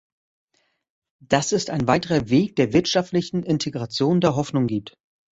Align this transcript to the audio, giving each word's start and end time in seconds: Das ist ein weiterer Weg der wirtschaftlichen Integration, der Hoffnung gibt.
Das 1.19 1.51
ist 1.51 1.69
ein 1.69 1.85
weiterer 1.87 2.27
Weg 2.31 2.55
der 2.55 2.73
wirtschaftlichen 2.73 3.43
Integration, 3.43 4.19
der 4.19 4.35
Hoffnung 4.35 4.65
gibt. 4.65 4.97